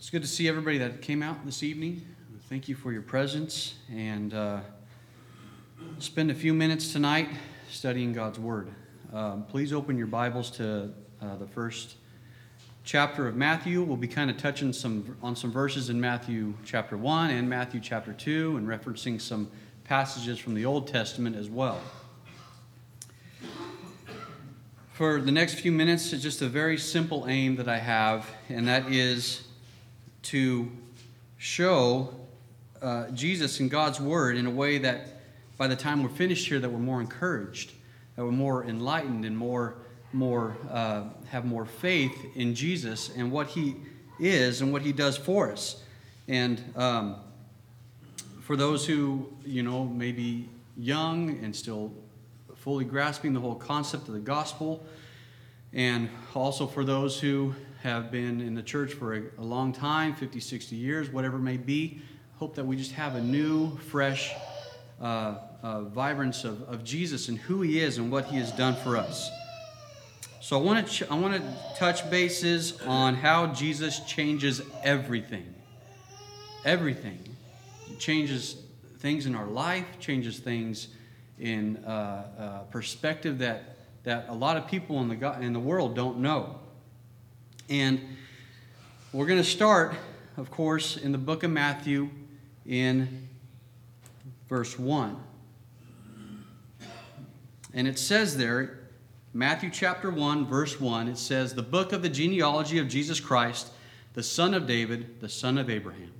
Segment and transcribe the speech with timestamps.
[0.00, 2.00] It's good to see everybody that came out this evening.
[2.48, 4.60] Thank you for your presence and uh,
[5.98, 7.28] spend a few minutes tonight
[7.68, 8.70] studying God's Word.
[9.12, 11.96] Um, please open your Bibles to uh, the first
[12.82, 13.82] chapter of Matthew.
[13.82, 17.78] We'll be kind of touching some on some verses in Matthew chapter 1 and Matthew
[17.78, 19.50] chapter 2 and referencing some
[19.84, 21.78] passages from the Old Testament as well.
[24.94, 28.66] For the next few minutes, it's just a very simple aim that I have, and
[28.66, 29.42] that is
[30.22, 30.70] to
[31.38, 32.14] show
[32.82, 35.20] uh, Jesus and God's Word in a way that
[35.56, 37.72] by the time we're finished here, that we're more encouraged,
[38.16, 39.74] that we're more enlightened, and more,
[40.12, 43.76] more uh, have more faith in Jesus and what He
[44.18, 45.82] is and what He does for us.
[46.28, 47.16] And um,
[48.42, 51.92] for those who you know may be young and still
[52.56, 54.84] fully grasping the whole concept of the gospel,
[55.72, 60.14] and also for those who have been in the church for a, a, long time
[60.14, 62.02] 50, 60 years, whatever it may be.
[62.36, 64.34] Hope that we just have a new, fresh
[65.00, 68.74] uh, uh, vibrance of, of Jesus and who he is and what he has done
[68.76, 69.30] for us.
[70.40, 75.54] So I want to ch- I want to touch bases on how Jesus changes everything.
[76.64, 77.18] Everything.
[77.98, 78.56] Changes
[78.98, 80.88] things in our life, changes things
[81.38, 81.90] in uh,
[82.38, 86.58] uh perspective that that a lot of people in the in the world don't know.
[87.70, 88.00] And
[89.12, 89.94] we're going to start,
[90.36, 92.10] of course, in the book of Matthew
[92.66, 93.28] in
[94.48, 95.16] verse 1.
[97.72, 98.80] And it says there,
[99.32, 103.70] Matthew chapter 1, verse 1, it says, The book of the genealogy of Jesus Christ,
[104.14, 106.12] the son of David, the son of Abraham.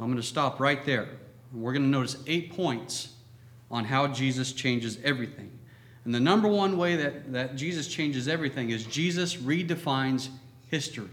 [0.00, 1.10] I'm going to stop right there.
[1.52, 3.14] We're going to notice eight points
[3.70, 5.52] on how Jesus changes everything.
[6.04, 10.30] And the number one way that, that Jesus changes everything is Jesus redefines
[10.70, 11.08] history.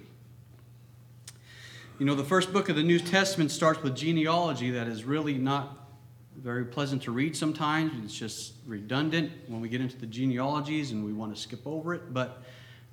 [2.00, 5.34] You know, the first book of the New Testament starts with genealogy that is really
[5.34, 5.88] not
[6.36, 7.92] very pleasant to read sometimes.
[8.04, 11.96] It's just redundant when we get into the genealogies and we want to skip over
[11.96, 12.14] it.
[12.14, 12.44] But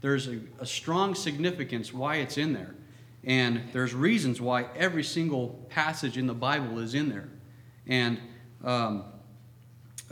[0.01, 2.75] there's a, a strong significance why it's in there.
[3.25, 7.29] And there's reasons why every single passage in the Bible is in there.
[7.87, 8.19] And
[8.65, 9.05] um,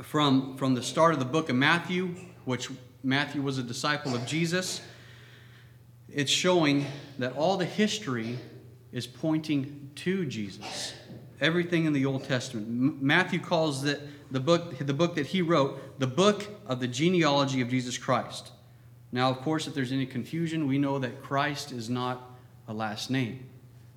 [0.02, 2.14] from, from the start of the book of Matthew,
[2.44, 2.68] which
[3.02, 4.82] Matthew was a disciple of Jesus,
[6.14, 6.86] it's showing
[7.18, 8.38] that all the history
[8.92, 10.92] is pointing to Jesus.
[11.40, 13.02] Everything in the Old Testament.
[13.02, 14.00] Matthew calls that
[14.30, 18.52] the book, the book that he wrote, the book of the genealogy of Jesus Christ.
[19.10, 22.30] Now, of course, if there's any confusion, we know that Christ is not
[22.68, 23.48] a last name.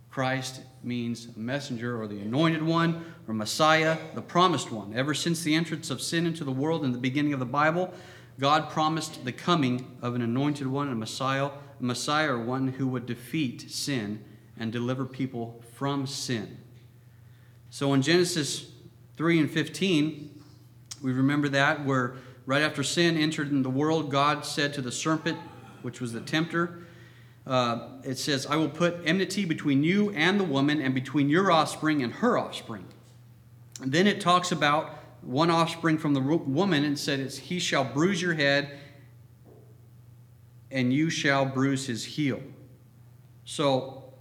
[0.09, 4.93] Christ means messenger or the anointed one or Messiah, the promised one.
[4.95, 7.93] Ever since the entrance of sin into the world in the beginning of the Bible,
[8.39, 11.49] God promised the coming of an anointed one, a Messiah,
[11.85, 14.23] Messiah or one who would defeat sin
[14.57, 16.57] and deliver people from sin.
[17.69, 18.71] So in Genesis
[19.17, 20.41] 3 and 15,
[21.01, 22.15] we remember that where
[22.45, 25.37] right after sin entered in the world, God said to the serpent,
[25.81, 26.85] which was the tempter,
[27.45, 31.51] uh, it says, I will put enmity between you and the woman, and between your
[31.51, 32.85] offspring and her offspring.
[33.81, 38.21] And then it talks about one offspring from the woman and said, He shall bruise
[38.21, 38.79] your head,
[40.71, 42.41] and you shall bruise his heel.
[43.45, 44.13] So,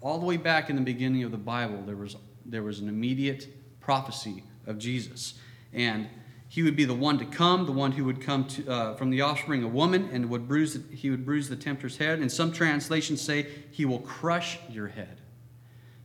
[0.00, 2.88] all the way back in the beginning of the Bible, there was, there was an
[2.88, 3.48] immediate
[3.80, 5.34] prophecy of Jesus.
[5.72, 6.08] And
[6.48, 9.10] he would be the one to come, the one who would come to, uh, from
[9.10, 12.20] the offspring of woman, and would bruise he would bruise the tempter's head.
[12.20, 15.20] And some translations say he will crush your head.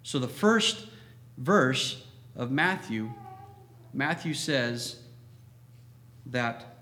[0.02, 0.88] So the first
[1.38, 3.12] verse of Matthew,
[3.94, 4.98] Matthew says
[6.26, 6.73] that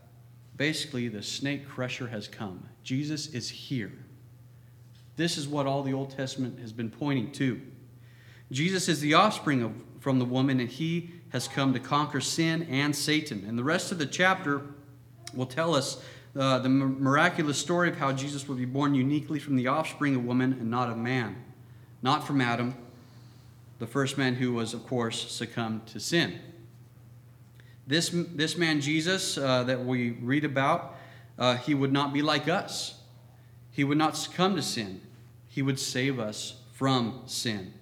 [0.61, 2.69] basically the snake crusher has come.
[2.83, 3.91] Jesus is here.
[5.15, 7.59] This is what all the Old Testament has been pointing to.
[8.51, 12.67] Jesus is the offspring of, from the woman, and he has come to conquer sin
[12.69, 13.43] and Satan.
[13.47, 14.61] And the rest of the chapter
[15.33, 15.99] will tell us
[16.37, 20.23] uh, the miraculous story of how Jesus will be born uniquely from the offspring of
[20.23, 21.43] woman and not of man,
[22.03, 22.75] not from Adam,
[23.79, 26.39] the first man who was, of course, succumbed to sin.
[27.91, 30.95] This, this man, Jesus, uh, that we read about,
[31.37, 33.01] uh, he would not be like us.
[33.69, 35.01] He would not succumb to sin.
[35.49, 37.73] He would save us from sin.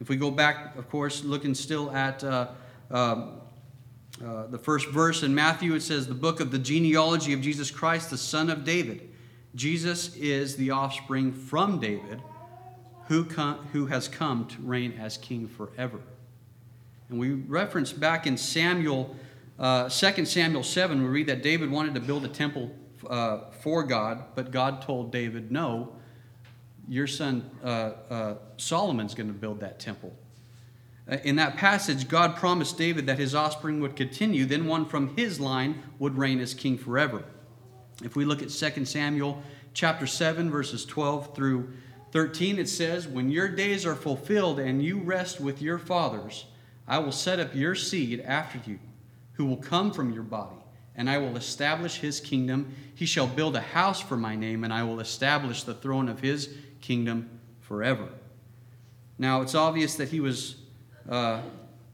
[0.00, 2.48] If we go back, of course, looking still at uh,
[2.90, 3.40] um,
[4.22, 7.70] uh, the first verse in Matthew, it says, The book of the genealogy of Jesus
[7.70, 9.08] Christ, the son of David.
[9.54, 12.20] Jesus is the offspring from David
[13.08, 16.00] who, com- who has come to reign as king forever.
[17.08, 19.16] And we reference back in Samuel,
[19.58, 22.74] uh, 2 Samuel 7, we read that David wanted to build a temple
[23.08, 25.94] uh, for God, but God told David, no,
[26.88, 27.66] your son uh,
[28.10, 30.14] uh, Solomon's going to build that temple.
[31.10, 35.16] Uh, in that passage, God promised David that his offspring would continue, then one from
[35.16, 37.24] his line would reign as king forever.
[38.02, 39.42] If we look at 2 Samuel
[39.72, 41.72] chapter 7, verses 12 through
[42.12, 46.46] 13, it says, When your days are fulfilled and you rest with your fathers,
[46.86, 48.78] I will set up your seed after you,
[49.34, 50.56] who will come from your body,
[50.96, 52.74] and I will establish his kingdom.
[52.94, 56.20] He shall build a house for my name, and I will establish the throne of
[56.20, 58.08] his kingdom forever.
[59.18, 60.56] Now, it's obvious that he was
[61.08, 61.40] uh,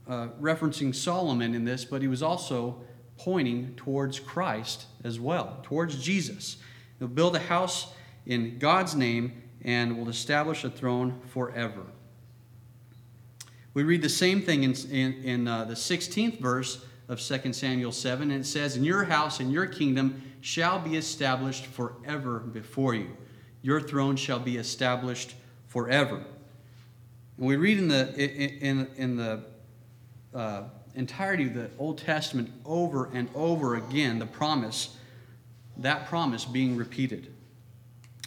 [0.09, 2.83] uh, referencing Solomon in this, but he was also
[3.17, 6.57] pointing towards Christ as well, towards Jesus.
[6.99, 7.93] He'll build a house
[8.27, 11.85] in God's name and will establish a throne forever.
[13.73, 17.91] We read the same thing in, in, in uh, the 16th verse of 2 Samuel
[17.91, 22.95] 7, and it says, And your house and your kingdom shall be established forever before
[22.95, 23.17] you.
[23.63, 25.35] Your throne shall be established
[25.67, 26.23] forever.
[27.37, 29.43] And we read in the, in, in the
[30.33, 30.63] uh,
[30.95, 34.97] entirety of the Old Testament over and over again the promise,
[35.79, 37.35] that promise being repeated.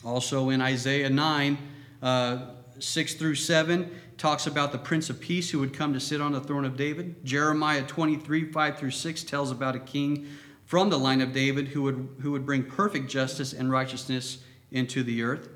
[0.03, 1.57] Also in Isaiah 9,
[2.01, 2.37] uh,
[2.79, 6.31] 6 through 7, talks about the Prince of Peace who would come to sit on
[6.31, 7.25] the throne of David.
[7.25, 10.27] Jeremiah 23, 5 through 6 tells about a king
[10.65, 14.39] from the line of David who would, who would bring perfect justice and righteousness
[14.71, 15.49] into the earth.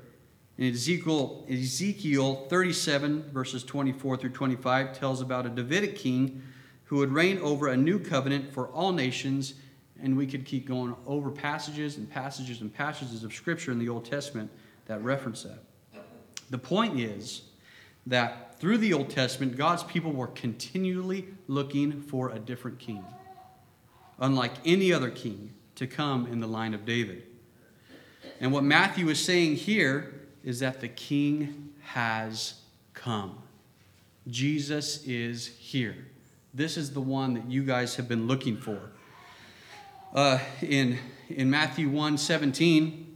[0.56, 6.42] In Ezekiel, Ezekiel 37, verses 24 through 25, tells about a Davidic king
[6.84, 9.54] who would reign over a new covenant for all nations.
[10.00, 13.88] And we could keep going over passages and passages and passages of Scripture in the
[13.88, 14.50] Old Testament
[14.86, 15.62] that reference that.
[16.50, 17.42] The point is
[18.08, 23.04] that through the Old Testament, God's people were continually looking for a different king,
[24.18, 27.22] unlike any other king to come in the line of David.
[28.40, 32.54] And what Matthew is saying here is that the king has
[32.94, 33.38] come.
[34.26, 35.96] Jesus is here.
[36.52, 38.90] This is the one that you guys have been looking for.
[40.14, 43.07] Uh, in, in Matthew 1 17,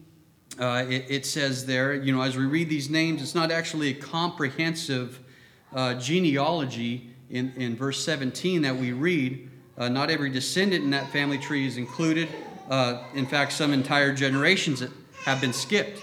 [0.58, 3.90] uh, it, it, says there, you know, as we read these names, it's not actually
[3.90, 5.20] a comprehensive
[5.74, 9.48] uh, genealogy in, in verse 17 that we read.
[9.78, 12.28] Uh, not every descendant in that family tree is included.
[12.68, 14.82] Uh, in fact, some entire generations
[15.24, 16.00] have been skipped.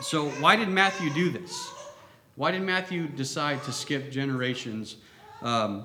[0.00, 1.72] So, why did Matthew do this?
[2.36, 4.96] Why did Matthew decide to skip generations
[5.42, 5.84] um,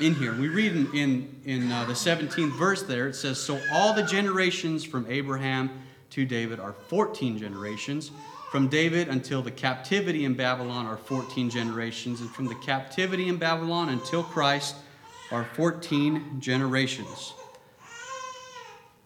[0.00, 0.34] in here?
[0.34, 4.02] We read in, in, in uh, the 17th verse there, it says, So all the
[4.02, 5.70] generations from Abraham
[6.10, 8.10] to David are 14 generations.
[8.50, 12.20] From David until the captivity in Babylon are 14 generations.
[12.20, 14.76] And from the captivity in Babylon until Christ
[15.30, 17.34] are 14 generations.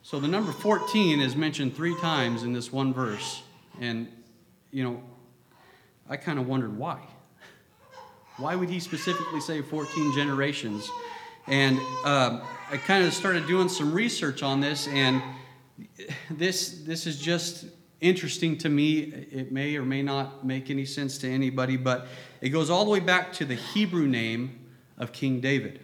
[0.02, 3.43] So the number 14 is mentioned three times in this one verse.
[3.81, 4.08] And
[4.70, 5.02] you know,
[6.08, 7.00] I kind of wondered why.
[8.38, 10.88] Why would he specifically say 14 generations?
[11.46, 12.40] And uh,
[12.70, 15.22] I kind of started doing some research on this, and
[16.31, 17.67] this this is just
[18.01, 19.01] interesting to me.
[19.01, 22.09] It may or may not make any sense to anybody, but
[22.41, 24.59] it goes all the way back to the Hebrew name
[24.99, 25.81] of King David.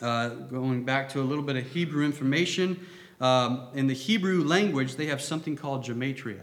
[0.00, 2.84] Uh, going back to a little bit of Hebrew information,
[3.20, 6.42] um, in the Hebrew language, they have something called gematria.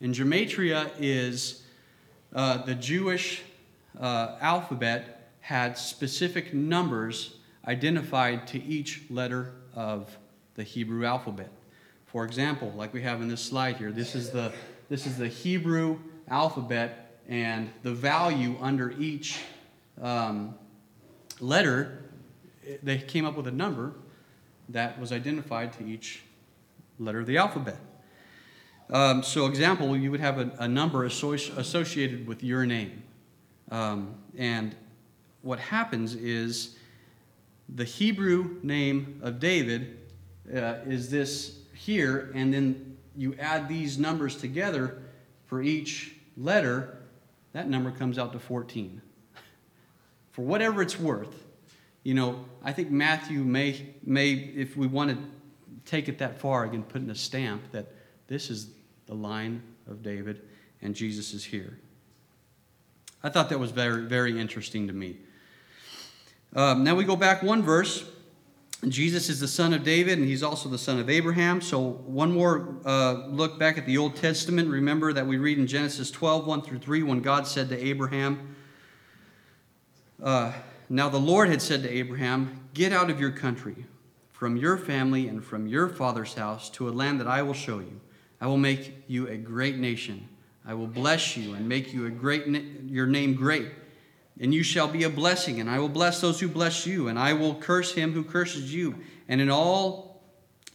[0.00, 1.64] And gematria is
[2.32, 3.42] uh, the Jewish
[4.00, 10.16] uh, alphabet had specific numbers identified to each letter of
[10.58, 11.50] the Hebrew alphabet.
[12.06, 14.52] For example, like we have in this slide here, this is the,
[14.88, 19.38] this is the Hebrew alphabet, and the value under each
[20.02, 20.56] um,
[21.38, 22.02] letter,
[22.82, 23.92] they came up with a number
[24.70, 26.22] that was identified to each
[26.98, 27.78] letter of the alphabet.
[28.90, 33.04] Um, so, example, you would have a, a number associated with your name.
[33.70, 34.74] Um, and
[35.42, 36.76] what happens is
[37.68, 39.98] the Hebrew name of David
[40.54, 45.02] uh, is this here, and then you add these numbers together
[45.46, 46.98] for each letter,
[47.52, 49.00] that number comes out to 14.
[50.30, 51.44] for whatever it's worth,
[52.02, 55.18] you know, I think Matthew may, may if we want to
[55.84, 57.86] take it that far, again, put in a stamp that
[58.28, 58.70] this is
[59.06, 60.42] the line of David,
[60.82, 61.78] and Jesus is here.
[63.22, 65.16] I thought that was very, very interesting to me.
[66.54, 68.04] Um, now we go back one verse.
[68.86, 71.60] Jesus is the son of David, and he's also the son of Abraham.
[71.60, 74.68] So, one more uh, look back at the Old Testament.
[74.68, 78.54] Remember that we read in Genesis 12, 1 through 3, when God said to Abraham,
[80.22, 80.52] uh,
[80.88, 83.84] Now the Lord had said to Abraham, Get out of your country,
[84.30, 87.80] from your family, and from your father's house to a land that I will show
[87.80, 88.00] you.
[88.40, 90.28] I will make you a great nation.
[90.64, 92.46] I will bless you and make you a great
[92.86, 93.72] your name great.
[94.40, 97.18] And you shall be a blessing, and I will bless those who bless you, and
[97.18, 98.96] I will curse him who curses you.
[99.28, 100.08] And in all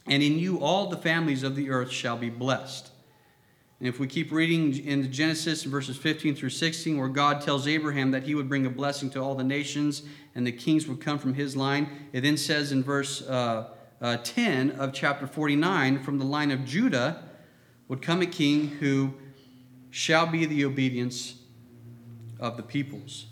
[0.06, 2.90] and in you all the families of the earth shall be blessed.
[3.80, 8.10] And if we keep reading in Genesis verses 15 through 16, where God tells Abraham
[8.12, 10.02] that he would bring a blessing to all the nations
[10.34, 13.68] and the kings would come from his line, it then says in verse uh,
[14.00, 17.22] uh, 10 of chapter 49 from the line of Judah
[17.88, 19.14] would come a king who
[19.90, 21.36] shall be the obedience
[22.40, 23.26] of the peoples.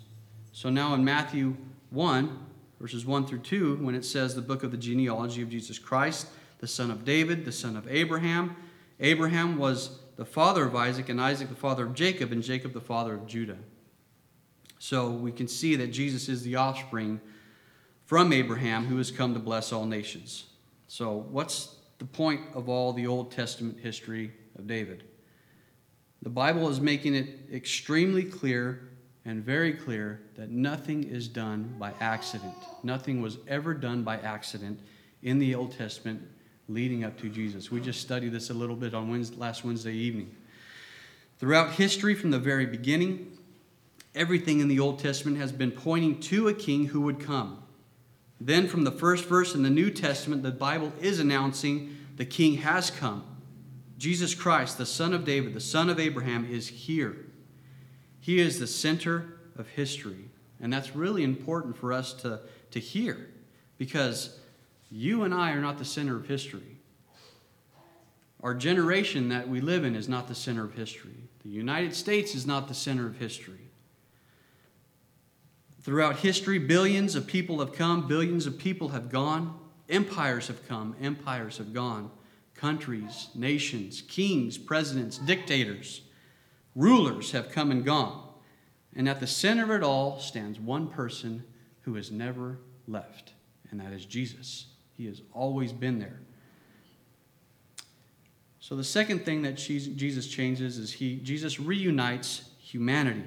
[0.52, 1.56] So now in Matthew
[1.90, 2.38] 1,
[2.78, 6.28] verses 1 through 2, when it says the book of the genealogy of Jesus Christ,
[6.58, 8.54] the son of David, the son of Abraham,
[9.00, 12.80] Abraham was the father of Isaac, and Isaac the father of Jacob, and Jacob the
[12.80, 13.58] father of Judah.
[14.78, 17.20] So we can see that Jesus is the offspring
[18.04, 20.44] from Abraham who has come to bless all nations.
[20.86, 25.04] So, what's the point of all the Old Testament history of David?
[26.20, 28.91] The Bible is making it extremely clear
[29.24, 32.54] and very clear that nothing is done by accident.
[32.82, 34.80] Nothing was ever done by accident
[35.22, 36.22] in the Old Testament
[36.68, 37.70] leading up to Jesus.
[37.70, 40.34] We just studied this a little bit on Wednesday, last Wednesday evening.
[41.38, 43.36] Throughout history, from the very beginning,
[44.14, 47.62] everything in the Old Testament has been pointing to a king who would come.
[48.40, 52.58] Then, from the first verse in the New Testament, the Bible is announcing the king
[52.58, 53.24] has come.
[53.98, 57.16] Jesus Christ, the son of David, the son of Abraham, is here.
[58.22, 60.30] He is the center of history.
[60.60, 63.28] And that's really important for us to, to hear
[63.78, 64.38] because
[64.92, 66.78] you and I are not the center of history.
[68.40, 71.28] Our generation that we live in is not the center of history.
[71.42, 73.70] The United States is not the center of history.
[75.80, 80.94] Throughout history, billions of people have come, billions of people have gone, empires have come,
[81.02, 82.08] empires have gone,
[82.54, 86.02] countries, nations, kings, presidents, dictators,
[86.74, 88.28] rulers have come and gone.
[88.94, 91.44] And at the center of it all stands one person
[91.82, 93.32] who has never left,
[93.70, 94.66] and that is Jesus.
[94.94, 96.20] He has always been there.
[98.60, 103.24] So the second thing that Jesus changes is he Jesus reunites humanity.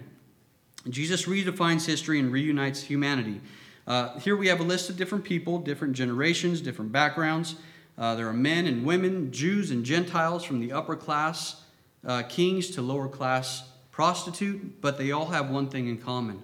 [0.89, 3.41] Jesus redefines history and reunites humanity.
[3.87, 7.55] Uh, here we have a list of different people, different generations, different backgrounds.
[7.97, 11.64] Uh, there are men and women, Jews and Gentiles, from the upper class
[12.05, 16.41] uh, kings to lower class prostitute, but they all have one thing in common.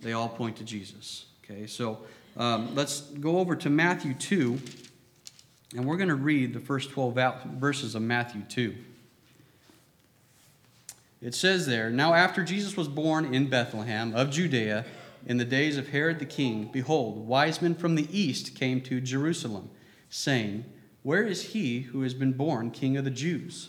[0.00, 1.26] They all point to Jesus.
[1.44, 2.00] Okay, so
[2.36, 4.58] um, let's go over to Matthew 2,
[5.76, 7.16] and we're going to read the first 12
[7.58, 8.74] verses of Matthew 2.
[11.22, 14.84] It says there Now, after Jesus was born in Bethlehem of Judea,
[15.26, 19.00] in the days of Herod the king, behold, wise men from the east came to
[19.00, 19.70] Jerusalem,
[20.08, 20.64] saying,
[21.02, 23.68] Where is he who has been born king of the Jews?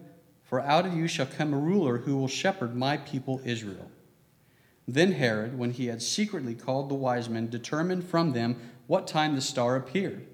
[0.51, 3.89] for out of you shall come a ruler who will shepherd my people Israel.
[4.85, 9.33] Then Herod, when he had secretly called the wise men, determined from them what time
[9.33, 10.27] the star appeared.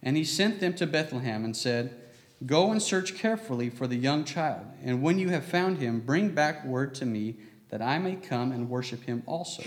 [0.00, 1.92] And he sent them to Bethlehem and said,
[2.46, 6.28] Go and search carefully for the young child, and when you have found him, bring
[6.28, 7.38] back word to me
[7.70, 9.64] that I may come and worship him also.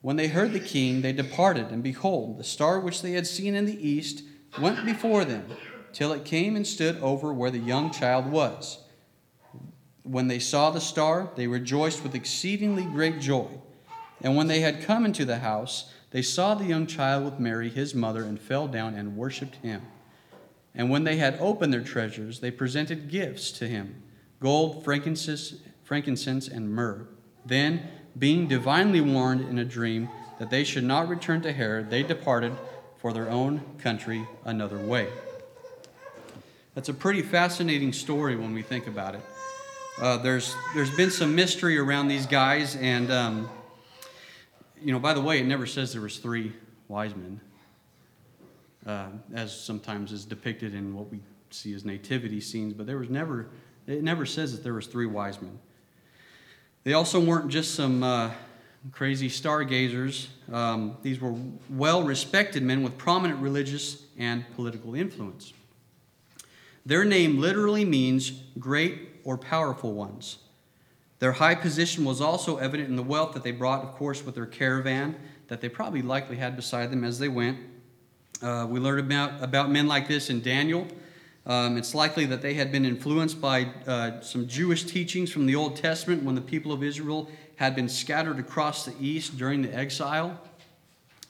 [0.00, 3.54] When they heard the king, they departed, and behold, the star which they had seen
[3.54, 4.24] in the east
[4.60, 5.44] went before them,
[5.92, 8.82] till it came and stood over where the young child was.
[10.08, 13.46] When they saw the star, they rejoiced with exceedingly great joy.
[14.22, 17.68] And when they had come into the house, they saw the young child with Mary,
[17.68, 19.82] his mother, and fell down and worshipped him.
[20.74, 24.02] And when they had opened their treasures, they presented gifts to him
[24.40, 27.06] gold, frankincense, frankincense, and myrrh.
[27.44, 27.86] Then,
[28.18, 32.54] being divinely warned in a dream that they should not return to Herod, they departed
[32.96, 35.08] for their own country another way.
[36.74, 39.22] That's a pretty fascinating story when we think about it.
[40.00, 43.50] Uh, there's, there's been some mystery around these guys, and, um,
[44.80, 46.52] you know, by the way, it never says there was three
[46.86, 47.40] wise men,
[48.86, 51.18] uh, as sometimes is depicted in what we
[51.50, 53.48] see as nativity scenes, but there was never,
[53.88, 55.58] it never says that there was three wise men.
[56.84, 58.30] They also weren't just some uh,
[58.92, 60.28] crazy stargazers.
[60.52, 61.34] Um, these were
[61.70, 65.52] well respected men with prominent religious and political influence.
[66.86, 70.38] Their name literally means great or powerful ones.
[71.18, 74.34] Their high position was also evident in the wealth that they brought, of course, with
[74.34, 75.16] their caravan
[75.48, 77.58] that they probably likely had beside them as they went.
[78.40, 80.86] Uh, we learned about, about men like this in Daniel.
[81.44, 85.56] Um, it's likely that they had been influenced by uh, some Jewish teachings from the
[85.56, 89.74] Old Testament when the people of Israel had been scattered across the east during the
[89.74, 90.40] exile.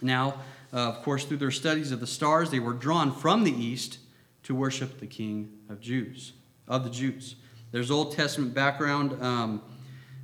[0.01, 0.35] Now,
[0.73, 3.99] uh, of course, through their studies of the stars, they were drawn from the east
[4.45, 6.35] to worship the King of Jews,
[6.69, 7.35] of the Jews.
[7.71, 9.63] There's Old Testament background, um,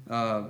[0.09, 0.45] uh,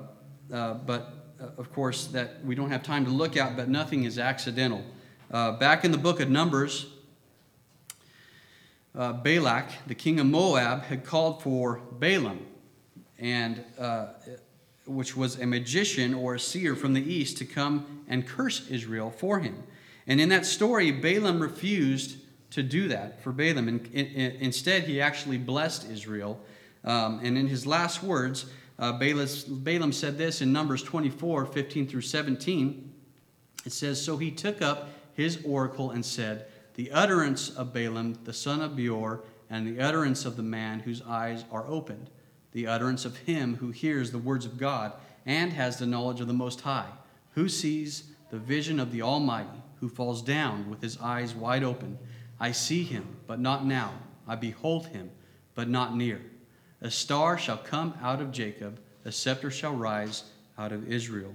[0.52, 3.56] uh, but uh, of course that we don't have time to look at.
[3.56, 4.84] But nothing is accidental.
[5.28, 6.86] Uh, back in the book of Numbers,
[8.94, 12.46] uh, Balak, the king of Moab, had called for Balaam,
[13.18, 13.64] and
[14.86, 19.10] which was a magician or a seer from the east, to come and curse Israel
[19.10, 19.64] for him.
[20.06, 22.18] And in that story, Balaam refused
[22.50, 23.66] to do that for Balaam.
[23.66, 26.38] And instead, he actually blessed Israel.
[26.84, 28.46] Um, and in his last words,
[28.78, 32.92] uh, Balaam said this in Numbers 24 15 through 17.
[33.64, 38.32] It says, So he took up his oracle and said, The utterance of Balaam, the
[38.32, 42.10] son of Beor, and the utterance of the man whose eyes are opened,
[42.52, 44.92] the utterance of him who hears the words of God
[45.26, 46.90] and has the knowledge of the Most High,
[47.34, 51.98] who sees the vision of the Almighty, who falls down with his eyes wide open.
[52.40, 53.92] I see him, but not now.
[54.26, 55.10] I behold him,
[55.54, 56.20] but not near.
[56.84, 60.24] A star shall come out of Jacob, a scepter shall rise
[60.58, 61.34] out of Israel.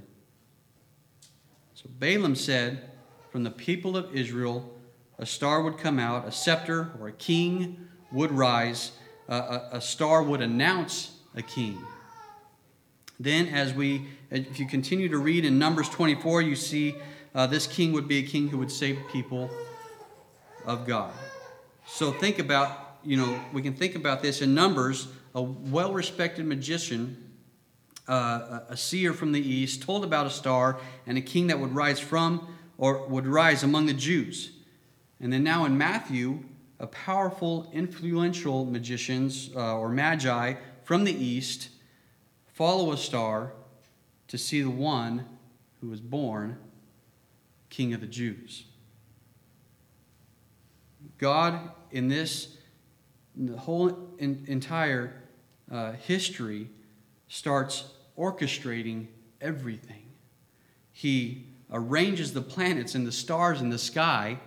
[1.74, 2.92] So Balaam said,
[3.32, 4.72] From the people of Israel,
[5.18, 8.92] a star would come out, a scepter or a king would rise,
[9.28, 11.80] a, a star would announce a king.
[13.20, 16.96] Then, as we, if you continue to read in Numbers 24, you see
[17.34, 19.50] uh, this king would be a king who would save people
[20.64, 21.12] of God.
[21.88, 26.46] So think about, you know, we can think about this in Numbers a well respected
[26.46, 27.32] magician,
[28.08, 31.74] uh, a seer from the east, told about a star and a king that would
[31.74, 34.52] rise from or would rise among the Jews.
[35.20, 36.44] And then now in Matthew,
[36.80, 41.70] a powerful, influential magicians uh, or magi from the east
[42.48, 43.54] follow a star
[44.28, 45.26] to see the one
[45.82, 46.58] who was born
[47.70, 48.66] king of the Jews.
[51.18, 52.58] God, in this,
[53.36, 55.19] the whole entire
[55.72, 56.70] uh, history
[57.28, 57.86] starts
[58.18, 59.08] orchestrating
[59.42, 60.04] everything.
[60.92, 64.40] He arranges the planets and the stars in the sky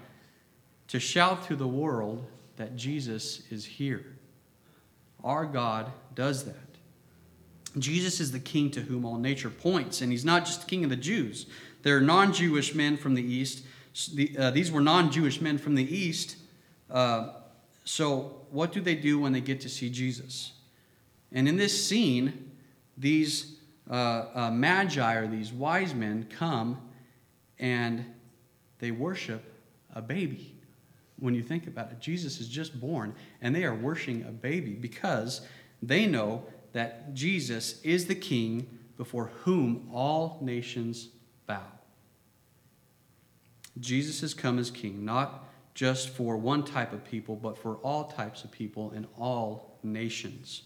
[0.88, 4.04] to shout through the world that Jesus is here.
[5.24, 6.56] Our God does that.
[7.78, 10.84] Jesus is the king to whom all nature points, and he's not just the king
[10.84, 11.46] of the Jews.
[11.82, 13.64] There are non Jewish men from the east.
[14.38, 16.36] Uh, these were non Jewish men from the east.
[16.90, 17.30] Uh,
[17.84, 20.52] so, what do they do when they get to see Jesus?
[21.32, 22.50] And in this scene,
[22.96, 23.56] these
[23.90, 26.80] uh, uh, magi or these wise men come
[27.58, 28.04] and
[28.78, 29.42] they worship
[29.94, 30.54] a baby.
[31.18, 34.72] When you think about it, Jesus is just born and they are worshiping a baby
[34.72, 35.42] because
[35.82, 41.08] they know that Jesus is the king before whom all nations
[41.46, 41.62] bow.
[43.80, 48.04] Jesus has come as king, not just for one type of people, but for all
[48.04, 50.62] types of people in all nations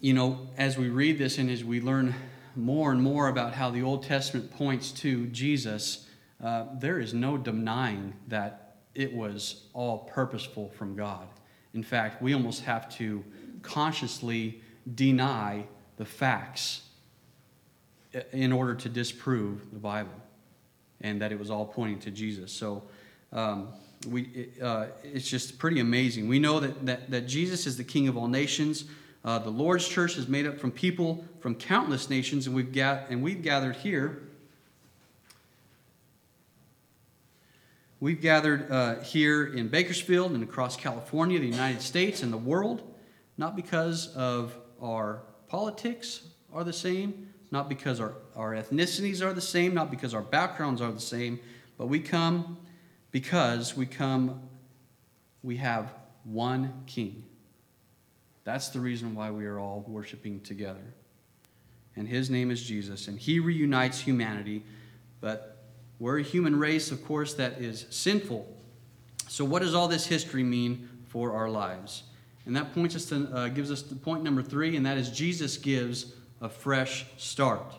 [0.00, 2.14] you know, as we read this and as we learn
[2.54, 6.06] more and more about how the Old Testament points to Jesus,
[6.42, 11.26] uh, there is no denying that it was all purposeful from God.
[11.74, 13.24] In fact, we almost have to
[13.62, 14.62] consciously
[14.94, 15.64] deny
[15.96, 16.82] the facts
[18.32, 20.10] in order to disprove the Bible
[21.00, 22.52] and that it was all pointing to Jesus.
[22.52, 22.82] So
[23.32, 23.68] um,
[24.08, 26.28] we, uh, it's just pretty amazing.
[26.28, 28.84] We know that, that, that Jesus is the King of all nations.
[29.24, 33.10] Uh, the Lord's church is made up from people from countless nations, and we've, got,
[33.10, 34.22] and we've gathered here.
[38.00, 42.82] We've gathered uh, here in Bakersfield and across California, the United States, and the world,
[43.36, 49.40] not because of our politics are the same, not because our, our ethnicities are the
[49.40, 51.40] same, not because our backgrounds are the same,
[51.76, 52.58] but we come
[53.10, 54.42] because we come,
[55.42, 55.92] we have
[56.24, 57.24] one king.
[58.48, 60.94] That's the reason why we are all worshiping together.
[61.96, 64.64] And his name is Jesus, and he reunites humanity.
[65.20, 65.58] But
[65.98, 68.50] we're a human race, of course, that is sinful.
[69.28, 72.04] So, what does all this history mean for our lives?
[72.46, 75.10] And that points us to, uh, gives us the point number three, and that is
[75.10, 77.74] Jesus gives a fresh start.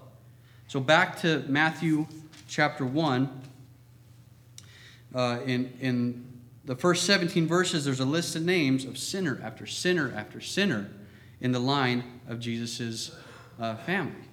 [0.67, 2.05] So, back to Matthew
[2.47, 3.41] chapter 1.
[5.15, 6.28] Uh, in, in
[6.65, 10.89] the first 17 verses, there's a list of names of sinner after sinner after sinner
[11.41, 13.11] in the line of Jesus'
[13.59, 14.27] uh, family.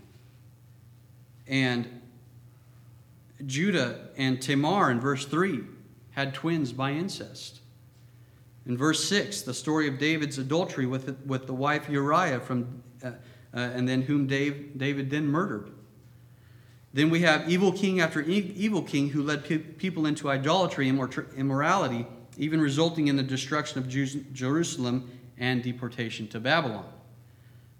[1.47, 2.01] And
[3.45, 5.61] Judah and Tamar in verse 3
[6.11, 7.61] had twins by incest.
[8.67, 13.09] In verse 6, the story of David's adultery with, with the wife Uriah, from, uh,
[13.09, 13.13] uh,
[13.53, 15.71] and then whom Dave, David then murdered.
[16.93, 20.99] Then we have evil king after evil king who led pe- people into idolatry and
[21.37, 22.07] immorality,
[22.37, 26.93] even resulting in the destruction of Jerusalem and deportation to Babylon.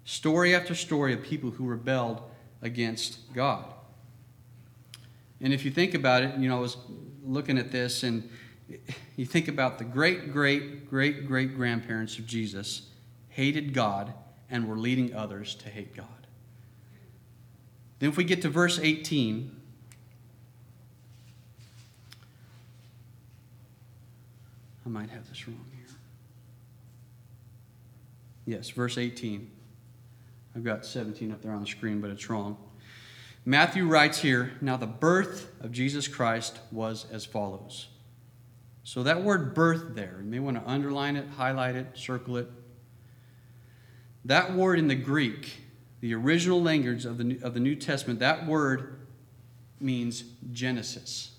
[0.05, 2.21] Story after story of people who rebelled
[2.61, 3.65] against God.
[5.41, 6.77] And if you think about it, you know, I was
[7.23, 8.29] looking at this and
[9.15, 12.89] you think about the great, great, great, great grandparents of Jesus
[13.29, 14.13] hated God
[14.49, 16.07] and were leading others to hate God.
[17.99, 19.56] Then, if we get to verse 18,
[24.87, 25.85] I might have this wrong here.
[28.45, 29.51] Yes, verse 18.
[30.55, 32.55] I've got 17 up there on the screen, but it's wrong.
[33.43, 37.89] Matthew writes here Now the birth of Jesus Christ was as follows.
[38.85, 42.49] So that word birth there, you may want to underline it, highlight it, circle it.
[44.23, 45.63] That word in the Greek,
[45.99, 49.05] the original language of the, of the New Testament, that word
[49.81, 50.23] means
[50.53, 51.36] Genesis.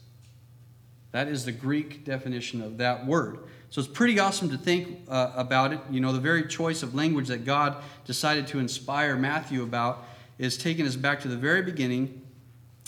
[1.13, 3.39] That is the Greek definition of that word.
[3.71, 5.81] So it's pretty awesome to think uh, about it.
[5.91, 10.05] You know, the very choice of language that God decided to inspire Matthew about
[10.39, 12.23] is taking us back to the very beginning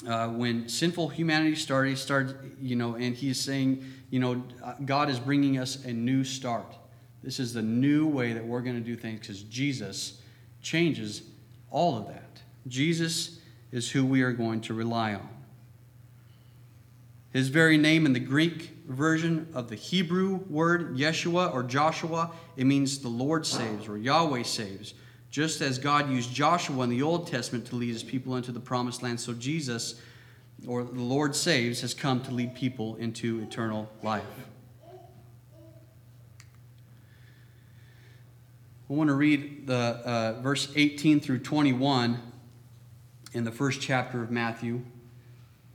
[0.08, 4.42] uh, when sinful humanity started, started, you know, and he's saying, you know,
[4.84, 6.76] God is bringing us a new start.
[7.22, 10.20] This is the new way that we're going to do things because Jesus
[10.62, 11.22] changes
[11.70, 12.40] all of that.
[12.66, 13.40] Jesus
[13.72, 15.28] is who we are going to rely on.
[17.32, 22.64] His very name in the Greek version of the Hebrew word Yeshua or Joshua, it
[22.64, 24.94] means the Lord saves or Yahweh saves.
[25.30, 28.58] Just as God used Joshua in the Old Testament to lead his people into the
[28.58, 30.00] promised land, so Jesus,
[30.66, 34.24] or the Lord saves, has come to lead people into eternal life.
[38.90, 42.20] I want to read the uh, verse 18 through 21
[43.32, 44.82] in the first chapter of Matthew.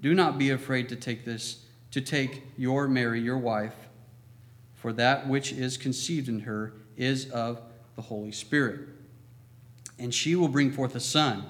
[0.00, 3.74] do not be afraid to take this, to take your Mary, your wife
[4.80, 7.60] for that which is conceived in her is of
[7.96, 8.80] the Holy Spirit.
[9.98, 11.44] And she will bring forth a son,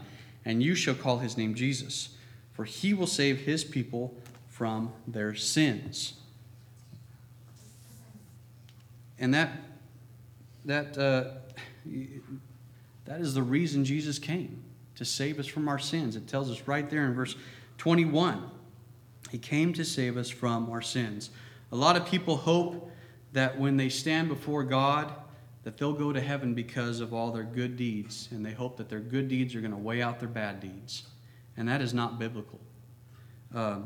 [0.45, 2.17] and you shall call his name Jesus,
[2.53, 4.17] for he will save his people
[4.49, 6.15] from their sins.
[9.17, 9.53] And that
[10.65, 11.25] that uh,
[13.05, 14.65] that is the reason Jesus came
[14.97, 16.17] to save us from our sins.
[16.17, 17.37] It tells us right there in verse
[17.81, 18.43] 21.
[19.31, 21.31] He came to save us from our sins.
[21.73, 22.91] A lot of people hope
[23.33, 25.11] that when they stand before God,
[25.63, 28.91] that they'll go to heaven because of all their good deeds, and they hope that
[28.91, 31.05] their good deeds are going to weigh out their bad deeds.
[31.57, 32.61] And that is not biblical.
[33.55, 33.79] Uh,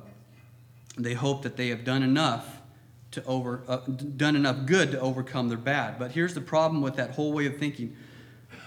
[0.98, 2.62] they hope that they have done enough
[3.12, 6.00] to over uh, done enough good to overcome their bad.
[6.00, 7.96] But here's the problem with that whole way of thinking: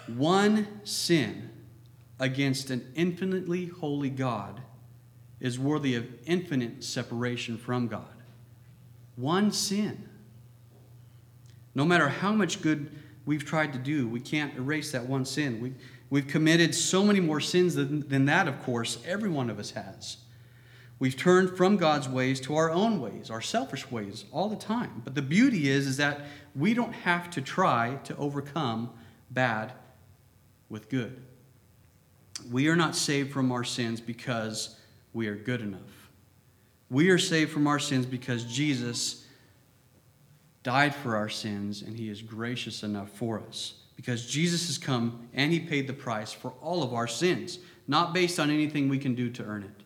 [0.08, 1.50] one sin
[2.18, 4.62] against an infinitely holy God
[5.40, 8.06] is worthy of infinite separation from God.
[9.16, 10.08] One sin.
[11.76, 12.92] No matter how much good
[13.26, 15.60] we've tried to do, we can't erase that one sin.
[15.60, 15.74] We,
[16.10, 19.72] we've committed so many more sins than, than that, of course, every one of us
[19.72, 20.18] has.
[21.00, 25.02] We've turned from God's ways to our own ways, our selfish ways, all the time.
[25.04, 26.22] But the beauty is, is that
[26.56, 28.90] we don't have to try to overcome
[29.30, 29.74] bad
[30.70, 31.22] with good.
[32.52, 34.77] We are not saved from our sins because
[35.18, 36.12] we are good enough.
[36.92, 39.26] We are saved from our sins because Jesus
[40.62, 43.74] died for our sins, and he is gracious enough for us.
[43.96, 48.14] Because Jesus has come and he paid the price for all of our sins, not
[48.14, 49.84] based on anything we can do to earn it.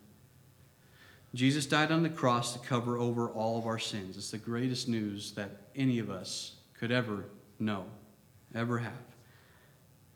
[1.34, 4.18] Jesus died on the cross to cover over all of our sins.
[4.18, 7.24] It's the greatest news that any of us could ever
[7.58, 7.86] know,
[8.54, 8.92] ever have.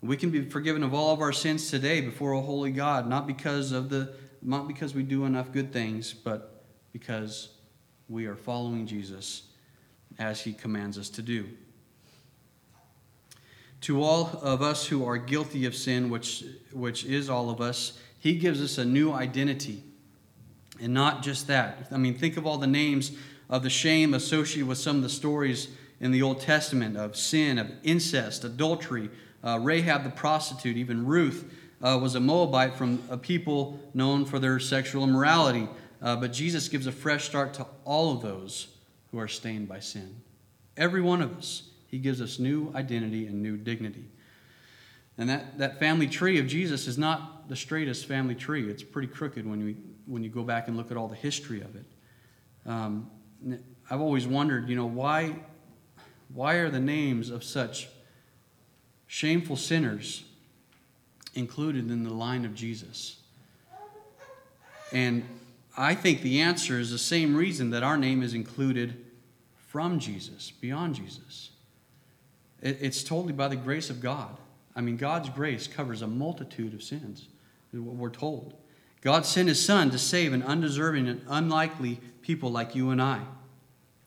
[0.02, 3.26] We can be forgiven of all of our sins today before a holy God, not
[3.26, 7.50] because of the not because we do enough good things, but because
[8.08, 9.42] we are following Jesus
[10.18, 11.46] as he commands us to do.
[13.82, 17.98] to all of us who are guilty of sin, which, which is all of us,
[18.18, 19.82] he gives us a new identity.
[20.80, 21.86] And not just that.
[21.92, 23.12] I mean, think of all the names
[23.48, 25.68] of the shame associated with some of the stories
[26.00, 29.08] in the Old Testament of sin, of incest, adultery,
[29.44, 31.50] uh, Rahab the prostitute, even Ruth
[31.82, 35.68] uh, was a Moabite from a people known for their sexual immorality.
[36.02, 38.68] Uh, but Jesus gives a fresh start to all of those
[39.10, 40.20] who are stained by sin.
[40.76, 41.70] Every one of us.
[41.88, 44.04] He gives us new identity and new dignity.
[45.18, 48.68] And that, that family tree of Jesus is not the straightest family tree.
[48.68, 51.62] It's pretty crooked when you, when you go back and look at all the history
[51.62, 51.86] of it.
[52.66, 53.10] Um,
[53.90, 55.36] I've always wondered, you know, why,
[56.34, 57.88] why are the names of such
[59.06, 60.24] shameful sinners
[61.36, 63.20] included in the line of Jesus?
[64.92, 65.24] And
[65.76, 69.04] I think the answer is the same reason that our name is included
[69.68, 71.50] from Jesus, beyond Jesus.
[72.62, 74.36] It's totally by the grace of God.
[74.74, 77.28] I mean, God's grace covers a multitude of sins,
[77.72, 78.54] is what we're told.
[79.02, 83.20] God sent his son to save an undeserving and unlikely people like you and I.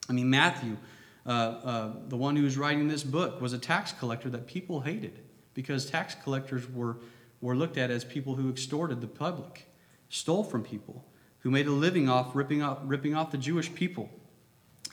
[0.09, 0.77] I mean, Matthew,
[1.25, 4.81] uh, uh, the one who was writing this book, was a tax collector that people
[4.81, 5.19] hated
[5.53, 6.97] because tax collectors were,
[7.41, 9.67] were looked at as people who extorted the public,
[10.09, 11.05] stole from people,
[11.39, 14.09] who made a living off ripping off, ripping off the Jewish people.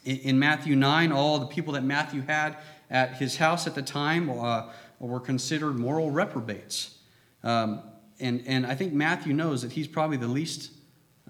[0.04, 2.56] In, in Matthew 9, all the people that Matthew had
[2.90, 6.98] at his house at the time uh, were considered moral reprobates.
[7.42, 7.82] Um,
[8.20, 10.72] and, and I think Matthew knows that he's probably the least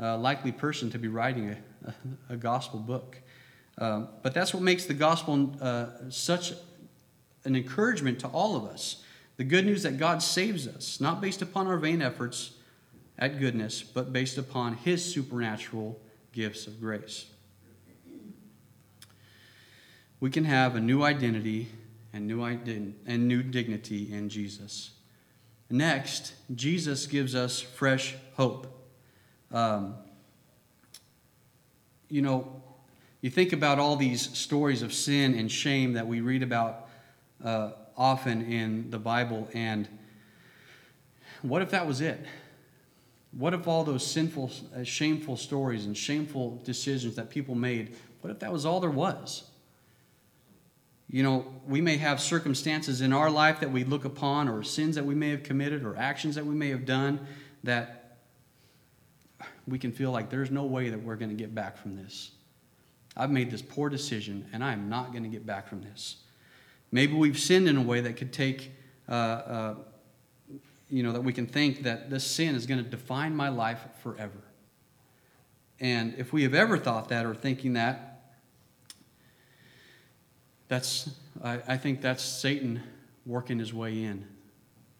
[0.00, 1.90] uh, likely person to be writing a,
[2.30, 3.18] a, a gospel book.
[3.78, 6.52] Um, but that's what makes the gospel uh, such
[7.44, 9.02] an encouragement to all of us.
[9.36, 12.52] The good news that God saves us, not based upon our vain efforts
[13.18, 16.00] at goodness, but based upon his supernatural
[16.32, 17.26] gifts of grace.
[20.20, 21.68] We can have a new identity
[22.12, 24.92] and new, ident- and new dignity in Jesus.
[25.68, 28.66] Next, Jesus gives us fresh hope.
[29.52, 29.94] Um,
[32.08, 32.62] you know,
[33.20, 36.88] you think about all these stories of sin and shame that we read about
[37.44, 39.88] uh, often in the Bible, and
[41.42, 42.24] what if that was it?
[43.32, 48.30] What if all those sinful, uh, shameful stories and shameful decisions that people made, what
[48.30, 49.44] if that was all there was?
[51.08, 54.96] You know, we may have circumstances in our life that we look upon, or sins
[54.96, 57.26] that we may have committed, or actions that we may have done
[57.62, 58.18] that
[59.66, 62.32] we can feel like there's no way that we're going to get back from this.
[63.16, 66.16] I've made this poor decision, and I am not going to get back from this.
[66.92, 68.72] Maybe we've sinned in a way that could take,
[69.08, 69.74] uh, uh,
[70.88, 73.80] you know, that we can think that this sin is going to define my life
[74.02, 74.42] forever.
[75.80, 78.34] And if we have ever thought that or thinking that,
[80.68, 81.10] that's,
[81.42, 82.82] I, I think that's Satan
[83.24, 84.26] working his way in.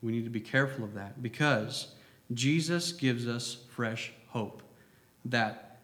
[0.03, 1.89] We need to be careful of that because
[2.35, 4.63] Jesus gives us fresh hope
[5.25, 5.79] that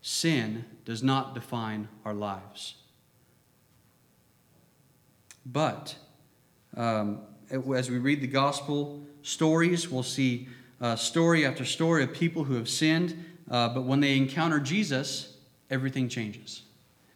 [0.00, 2.76] sin does not define our lives.
[5.50, 5.96] But
[6.76, 10.48] um, as we read the gospel stories, we'll see
[10.80, 15.36] uh, story after story of people who have sinned, uh, but when they encounter Jesus,
[15.70, 16.62] everything changes.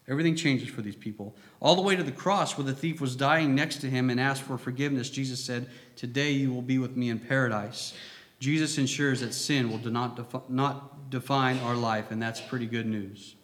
[0.09, 1.37] Everything changes for these people.
[1.61, 4.19] All the way to the cross, where the thief was dying next to him and
[4.19, 7.95] asked for forgiveness, Jesus said, Today you will be with me in paradise.
[8.41, 12.87] Jesus ensures that sin will not, defi- not define our life, and that's pretty good
[12.87, 13.37] news.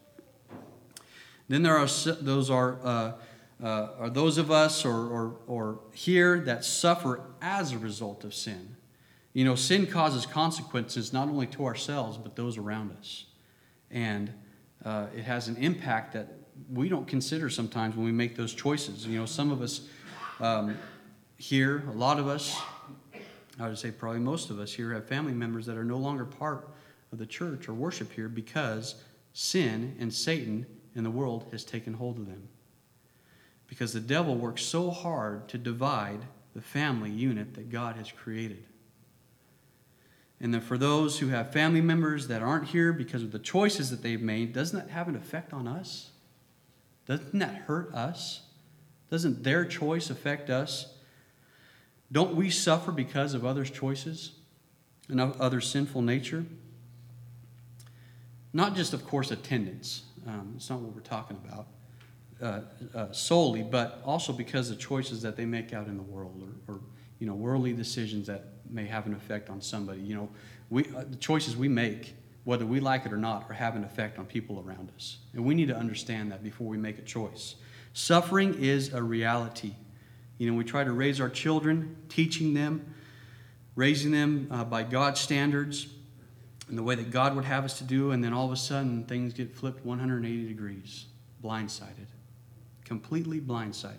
[1.48, 1.86] Then there are
[2.20, 3.12] those are, uh,
[3.62, 8.34] uh, are those of us or, or, or here that suffer as a result of
[8.34, 8.76] sin.
[9.32, 13.26] You know, sin causes consequences not only to ourselves, but those around us.
[13.90, 14.32] And
[14.84, 16.28] uh, it has an impact that
[16.72, 19.06] we don't consider sometimes when we make those choices.
[19.06, 19.82] You know, some of us
[20.40, 20.76] um,
[21.36, 22.60] here, a lot of us,
[23.58, 26.24] I would say probably most of us here, have family members that are no longer
[26.24, 26.68] part
[27.12, 31.94] of the church or worship here because sin and Satan in the world has taken
[31.94, 32.48] hold of them.
[33.68, 36.20] Because the devil works so hard to divide
[36.54, 38.64] the family unit that God has created.
[40.40, 43.90] And then for those who have family members that aren't here because of the choices
[43.90, 46.10] that they've made, doesn't that have an effect on us?
[47.06, 48.42] Doesn't that hurt us?
[49.10, 50.94] Doesn't their choice affect us?
[52.10, 54.32] Don't we suffer because of others' choices
[55.08, 56.46] and of other sinful nature?
[58.52, 60.02] Not just, of course, attendance.
[60.26, 61.66] Um, it's not what we're talking about
[62.40, 62.60] uh,
[62.94, 66.74] uh, solely, but also because of choices that they make out in the world or,
[66.74, 66.80] or,
[67.18, 70.00] you know, worldly decisions that may have an effect on somebody.
[70.00, 70.28] You know,
[70.70, 72.14] we, uh, the choices we make
[72.48, 75.18] whether we like it or not, or have an effect on people around us.
[75.34, 77.56] And we need to understand that before we make a choice.
[77.92, 79.74] Suffering is a reality.
[80.38, 82.94] You know, we try to raise our children, teaching them,
[83.74, 85.88] raising them uh, by God's standards
[86.70, 88.56] and the way that God would have us to do, and then all of a
[88.56, 91.04] sudden things get flipped 180 degrees,
[91.44, 92.08] blindsided,
[92.88, 93.94] completely blindsided.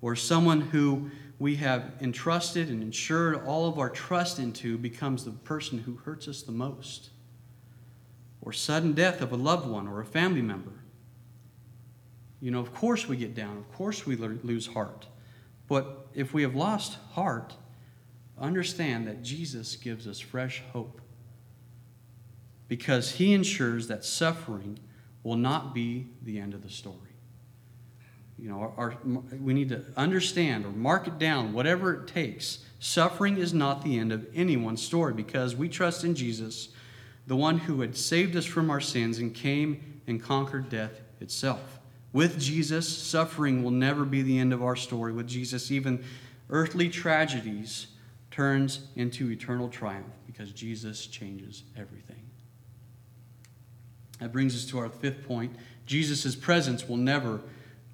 [0.00, 5.30] Or someone who we have entrusted and insured all of our trust into becomes the
[5.30, 7.10] person who hurts us the most.
[8.40, 10.72] Or sudden death of a loved one or a family member.
[12.40, 15.06] You know, of course we get down, of course we lose heart.
[15.68, 17.54] But if we have lost heart,
[18.38, 21.00] understand that Jesus gives us fresh hope
[22.66, 24.78] because he ensures that suffering
[25.22, 27.09] will not be the end of the story.
[28.40, 28.94] You know, our,
[29.38, 32.58] we need to understand or mark it down, whatever it takes.
[32.78, 36.70] Suffering is not the end of anyone's story because we trust in Jesus,
[37.26, 41.78] the one who had saved us from our sins and came and conquered death itself.
[42.14, 45.12] With Jesus, suffering will never be the end of our story.
[45.12, 46.02] With Jesus, even
[46.48, 47.88] earthly tragedies
[48.30, 52.22] turns into eternal triumph because Jesus changes everything.
[54.18, 55.54] That brings us to our fifth point.
[55.86, 57.40] Jesus' presence will never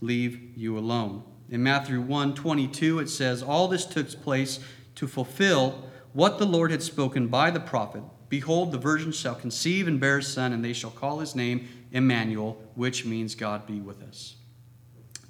[0.01, 1.23] leave you alone.
[1.49, 4.59] In Matthew 1 22, it says, All this took place
[4.97, 5.83] to fulfill
[6.13, 8.03] what the Lord had spoken by the prophet.
[8.29, 11.69] Behold, the virgin shall conceive and bear a son, and they shall call his name
[11.93, 14.37] Emmanuel, which means God be with us.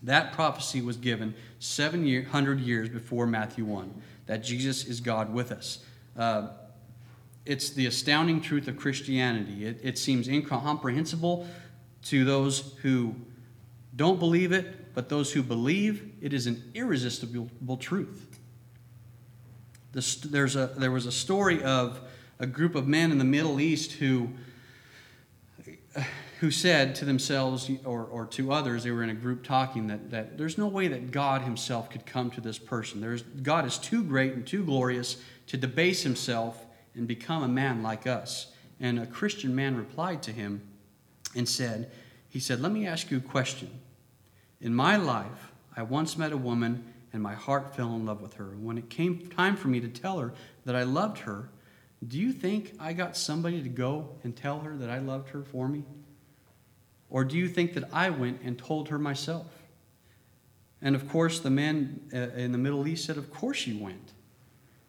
[0.03, 5.81] That prophecy was given 700 years before Matthew 1, that Jesus is God with us.
[6.17, 6.49] Uh,
[7.45, 9.67] it's the astounding truth of Christianity.
[9.67, 11.47] It, it seems incomprehensible
[12.05, 13.15] to those who
[13.97, 18.39] don't believe it, but those who believe, it is an irresistible truth.
[19.93, 21.99] This, there's a, there was a story of
[22.39, 24.29] a group of men in the Middle East who,
[26.41, 30.11] who said to themselves or, or to others, they were in a group talking, that,
[30.11, 33.01] that there's no way that God himself could come to this person.
[33.01, 36.63] There's, God is too great and too glorious to debase himself
[36.95, 38.53] and become a man like us.
[38.79, 40.61] And a Christian man replied to him
[41.35, 41.91] and said,
[42.29, 43.71] He said, Let me ask you a question.
[44.61, 48.35] In my life, I once met a woman and my heart fell in love with
[48.35, 48.57] her.
[48.61, 50.33] When it came time for me to tell her
[50.65, 51.49] that I loved her,
[52.07, 55.43] do you think I got somebody to go and tell her that I loved her
[55.43, 55.85] for me?
[57.09, 59.47] Or do you think that I went and told her myself?
[60.83, 64.13] And of course, the man uh, in the Middle East said, Of course you went.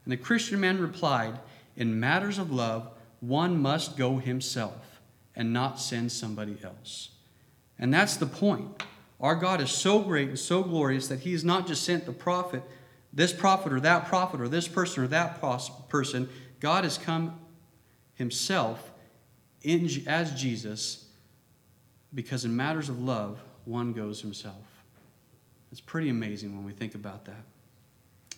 [0.04, 1.40] And the Christian man replied,
[1.78, 5.00] in matters of love, one must go himself
[5.36, 7.10] and not send somebody else.
[7.78, 8.84] And that's the point.
[9.20, 12.12] Our God is so great and so glorious that He has not just sent the
[12.12, 12.64] prophet,
[13.12, 15.42] this prophet or that prophet or this person or that
[15.90, 16.30] person.
[16.60, 17.40] God has come
[18.14, 18.92] Himself
[19.64, 21.06] in, as Jesus
[22.14, 24.56] because in matters of love, one goes himself.
[25.72, 27.44] It's pretty amazing when we think about that.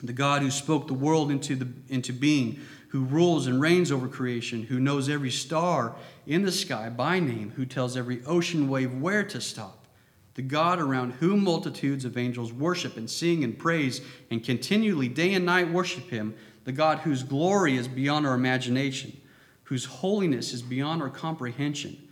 [0.02, 4.08] The God who spoke the world into, the, into being, who rules and reigns over
[4.08, 8.94] creation, who knows every star in the sky by name, who tells every ocean wave
[8.96, 9.79] where to stop.
[10.36, 15.34] The God around whom multitudes of angels worship and sing and praise and continually, day
[15.34, 16.36] and night, worship Him.
[16.64, 19.20] The God whose glory is beyond our imagination,
[19.64, 22.08] whose holiness is beyond our comprehension.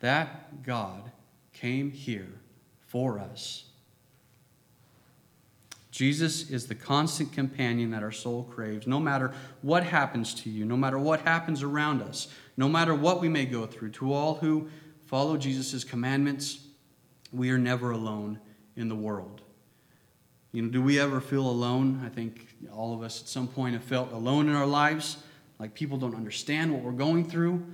[0.00, 1.12] That God
[1.52, 2.28] came here
[2.80, 3.64] for us
[5.92, 8.86] Jesus is the constant companion that our soul craves.
[8.86, 13.20] No matter what happens to you, no matter what happens around us, no matter what
[13.20, 14.68] we may go through, to all who
[15.04, 16.66] follow Jesus' commandments,
[17.32, 18.38] we are never alone
[18.76, 19.40] in the world.
[20.52, 22.02] You know, do we ever feel alone?
[22.04, 25.16] I think all of us at some point have felt alone in our lives,
[25.58, 27.64] like people don't understand what we're going through,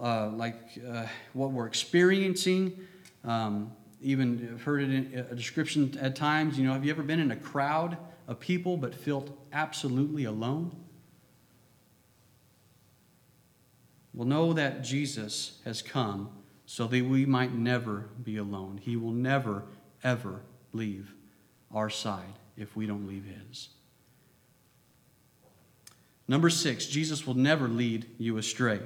[0.00, 0.56] uh, like
[0.88, 2.86] uh, what we're experiencing.
[3.24, 6.58] Um, even heard it in a description at times.
[6.58, 10.74] You know, have you ever been in a crowd of people but felt absolutely alone?
[14.14, 16.30] Well, know that Jesus has come
[16.70, 18.78] so that we might never be alone.
[18.80, 19.64] He will never,
[20.04, 21.12] ever leave
[21.74, 23.70] our side if we don't leave His.
[26.28, 28.78] Number six, Jesus will never lead you astray.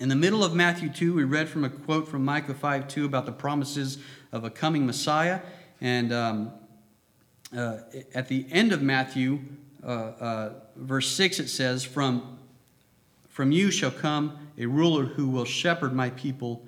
[0.00, 3.04] In the middle of Matthew 2, we read from a quote from Micah 5 2
[3.04, 3.98] about the promises
[4.32, 5.40] of a coming Messiah.
[5.82, 6.52] And um,
[7.54, 7.80] uh,
[8.14, 9.40] at the end of Matthew,
[9.84, 12.38] uh, uh, verse 6, it says, from,
[13.28, 16.64] from you shall come a ruler who will shepherd my people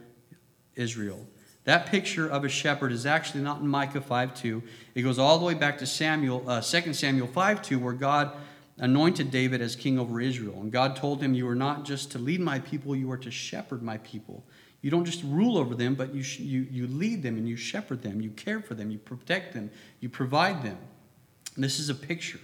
[0.81, 1.27] Israel.
[1.65, 4.63] That picture of a shepherd is actually not in Micah 5 2.
[4.95, 8.33] It goes all the way back to Samuel, uh, 2 Samuel 5 2, where God
[8.79, 10.59] anointed David as king over Israel.
[10.61, 13.31] And God told him, You are not just to lead my people, you are to
[13.31, 14.43] shepherd my people.
[14.83, 18.03] You don't just rule over them, but you, you, you lead them and you shepherd
[18.03, 19.71] them, you care for them, you protect them,
[20.01, 20.79] you provide them.
[21.57, 22.41] This is a picture.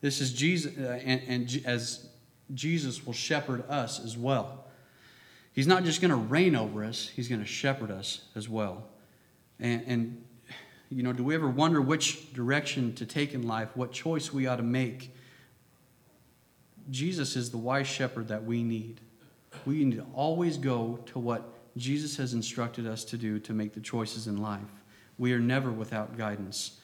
[0.00, 2.08] This is Jesus, uh, and, and as
[2.52, 4.61] Jesus will shepherd us as well.
[5.52, 8.84] He's not just going to reign over us, He's going to shepherd us as well.
[9.60, 10.24] And, and,
[10.88, 14.46] you know, do we ever wonder which direction to take in life, what choice we
[14.46, 15.14] ought to make?
[16.90, 19.00] Jesus is the wise shepherd that we need.
[19.64, 23.72] We need to always go to what Jesus has instructed us to do to make
[23.72, 24.60] the choices in life.
[25.18, 26.80] We are never without guidance.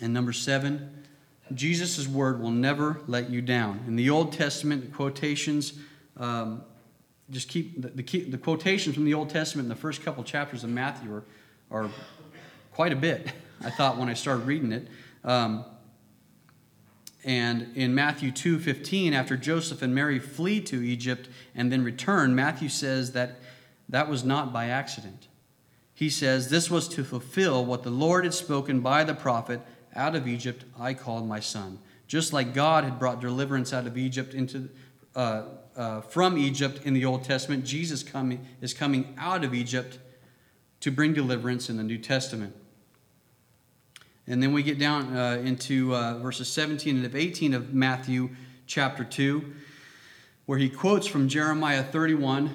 [0.00, 1.04] And number seven,
[1.54, 3.80] Jesus' word will never let you down.
[3.86, 5.74] In the Old Testament, the quotations,
[6.16, 6.62] um,
[7.30, 10.64] just keep the, the, the, quotations from the Old Testament in the first couple chapters
[10.64, 11.24] of Matthew are,
[11.70, 11.90] are
[12.72, 13.32] quite a bit,
[13.64, 14.88] I thought, when I started reading it.
[15.24, 15.64] Um,
[17.24, 22.68] and in Matthew 2:15, after Joseph and Mary flee to Egypt and then return, Matthew
[22.68, 23.38] says that
[23.88, 25.28] that was not by accident.
[25.94, 29.60] He says, This was to fulfill what the Lord had spoken by the prophet
[29.94, 31.78] out of Egypt I called my son.
[32.08, 34.68] Just like God had brought deliverance out of Egypt into
[35.14, 35.44] uh,
[35.76, 39.98] uh, from Egypt in the Old Testament, Jesus coming, is coming out of Egypt
[40.80, 42.54] to bring deliverance in the New Testament.
[44.26, 48.30] And then we get down uh, into uh, verses 17 and 18 of Matthew
[48.66, 49.44] chapter 2,
[50.46, 52.54] where he quotes from Jeremiah 31,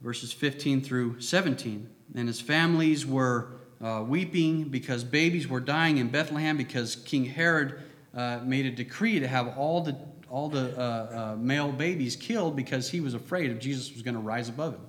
[0.00, 1.88] verses 15 through 17.
[2.14, 7.80] And his families were uh, weeping because babies were dying in Bethlehem because King Herod
[8.14, 9.96] uh, made a decree to have all the,
[10.30, 14.14] all the uh, uh, male babies killed because he was afraid if Jesus was going
[14.14, 14.86] to rise above him.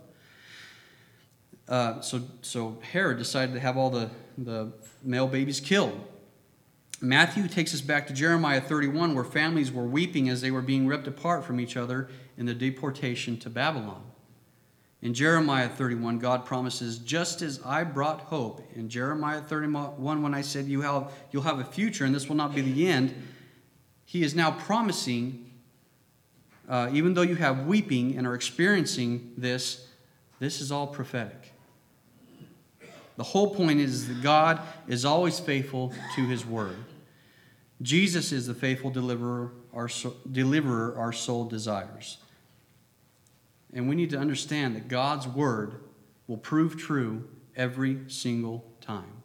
[1.68, 4.72] Uh, so, so Herod decided to have all the, the
[5.04, 6.00] male babies killed.
[7.02, 10.86] Matthew takes us back to Jeremiah 31, where families were weeping as they were being
[10.86, 14.04] ripped apart from each other in the deportation to Babylon.
[15.02, 20.42] In Jeremiah 31, God promises, just as I brought hope in Jeremiah 31, when I
[20.42, 23.16] said you have, you'll have a future and this will not be the end,
[24.12, 25.50] He is now promising,
[26.68, 29.88] uh, even though you have weeping and are experiencing this,
[30.38, 31.54] this is all prophetic.
[33.16, 36.76] The whole point is that God is always faithful to His word.
[37.82, 39.88] Jesus is the faithful deliverer our,
[40.30, 42.18] deliverer our soul desires.
[43.74, 45.76] And we need to understand that God's word
[46.28, 49.24] will prove true every single time.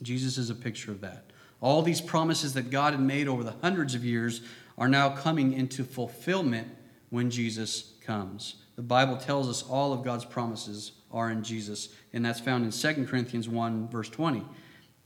[0.00, 1.24] Jesus is a picture of that.
[1.64, 4.42] All these promises that God had made over the hundreds of years
[4.76, 6.68] are now coming into fulfillment
[7.08, 8.56] when Jesus comes.
[8.76, 12.70] The Bible tells us all of God's promises are in Jesus, and that's found in
[12.70, 14.44] 2 Corinthians 1, verse 20.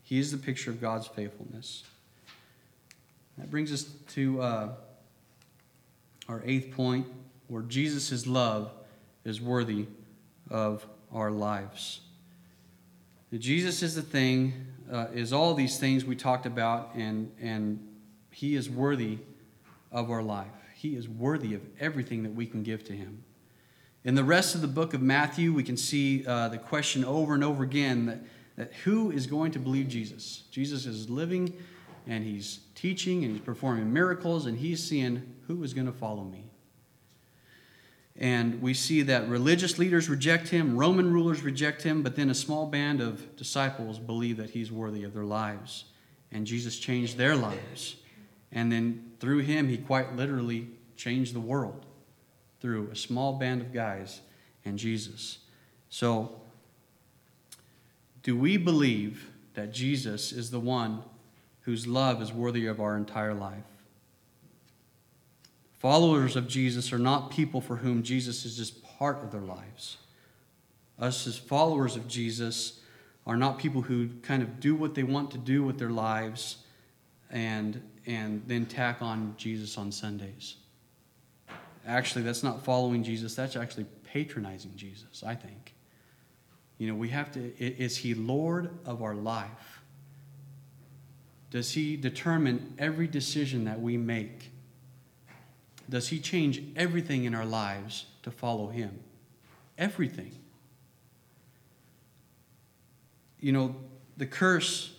[0.03, 1.85] He is the picture of God's faithfulness.
[3.37, 3.83] That brings us
[4.15, 4.69] to uh,
[6.27, 7.07] our eighth point
[7.47, 8.69] where Jesus' love
[9.23, 9.85] is worthy
[10.49, 12.01] of our lives.
[13.37, 14.53] Jesus is the thing,
[14.91, 17.79] uh, is all these things we talked about, and, and
[18.31, 19.19] He is worthy
[19.91, 20.47] of our life.
[20.73, 23.23] He is worthy of everything that we can give to Him.
[24.03, 27.35] In the rest of the book of Matthew, we can see uh, the question over
[27.35, 28.19] and over again that,
[28.55, 30.43] that who is going to believe Jesus?
[30.49, 31.53] Jesus is living
[32.07, 36.23] and He's teaching and He's performing miracles, and He's seeing who is going to follow
[36.23, 36.48] me.
[38.19, 42.35] And we see that religious leaders reject him, Roman rulers reject him, but then a
[42.35, 45.85] small band of disciples believe that he's worthy of their lives.
[46.29, 47.95] And Jesus changed their lives.
[48.51, 50.67] And then through him, he quite literally
[50.97, 51.85] changed the world
[52.59, 54.19] through a small band of guys
[54.65, 55.39] and Jesus.
[55.89, 56.41] So,
[58.21, 61.03] do we believe that Jesus is the one
[61.61, 63.63] whose love is worthy of our entire life?
[65.79, 69.97] Followers of Jesus are not people for whom Jesus is just part of their lives.
[70.99, 72.81] Us as followers of Jesus
[73.25, 76.57] are not people who kind of do what they want to do with their lives
[77.31, 80.57] and, and then tack on Jesus on Sundays.
[81.87, 85.73] Actually, that's not following Jesus, that's actually patronizing Jesus, I think.
[86.77, 89.81] You know, we have to, is he Lord of our life?
[91.51, 94.51] Does he determine every decision that we make?
[95.89, 98.99] Does He change everything in our lives to follow Him.
[99.77, 100.31] Everything.
[103.39, 103.75] You know,
[104.17, 104.93] the curse,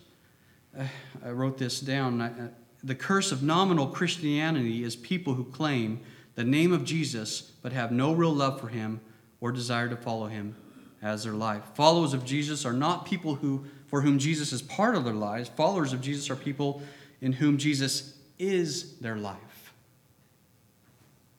[0.79, 0.85] uh,
[1.25, 2.21] I wrote this down.
[2.21, 2.51] uh,
[2.83, 6.01] the curse of nominal Christianity is people who claim
[6.35, 9.01] the name of Jesus but have no real love for Him
[9.41, 10.57] or desire to follow Him
[11.03, 11.63] as their life.
[11.75, 15.51] Followers of Jesus are not people who, for whom Jesus is part of their lives.
[15.51, 16.83] Followers of Jesus are people
[17.21, 19.50] in whom Jesus is their life.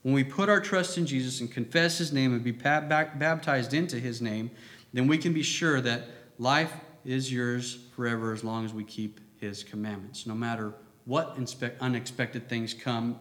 [0.04, 4.00] When we put our trust in Jesus and confess his name and be baptized into
[4.00, 4.52] his name,
[4.94, 6.08] then we can be sure that
[6.40, 6.74] life
[7.06, 10.26] is yours forever as long as we keep his commandments.
[10.26, 10.74] No matter
[11.06, 11.38] what
[11.80, 13.18] unexpected things come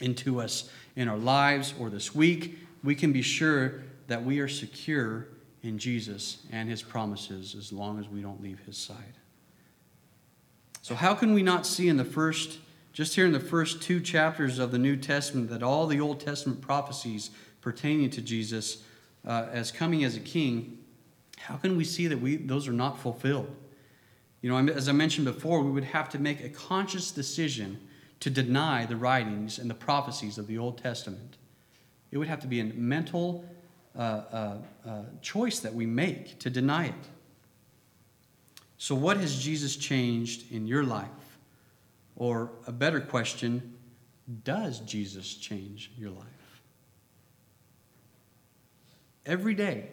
[0.00, 4.48] into us in our lives or this week, we can be sure that we are
[4.48, 5.28] secure
[5.62, 9.14] in Jesus and his promises as long as we don't leave his side.
[10.82, 12.58] So, how can we not see in the first,
[12.94, 16.20] just here in the first two chapters of the New Testament, that all the Old
[16.20, 17.30] Testament prophecies
[17.60, 18.84] pertaining to Jesus
[19.26, 20.78] uh, as coming as a king,
[21.38, 23.52] how can we see that we, those are not fulfilled?
[24.42, 27.80] You know, as I mentioned before, we would have to make a conscious decision
[28.20, 31.36] to deny the writings and the prophecies of the Old Testament.
[32.12, 33.44] It would have to be a mental
[33.98, 36.94] uh, uh, uh, choice that we make to deny it.
[38.78, 41.08] So, what has Jesus changed in your life?
[42.16, 43.74] Or a better question,
[44.44, 46.24] does Jesus change your life?
[49.26, 49.88] Every day,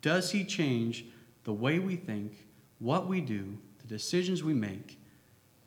[0.00, 1.06] does He change
[1.44, 2.46] the way we think,
[2.78, 4.98] what we do, the decisions we make?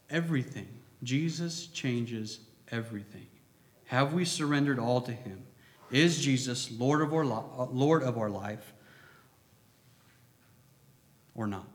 [0.10, 0.68] Everything.
[1.04, 2.40] Jesus changes
[2.72, 3.28] everything.
[3.86, 5.44] Have we surrendered all to Him?
[5.92, 8.74] Is Jesus Lord of our, Lord of our life
[11.34, 11.75] or not?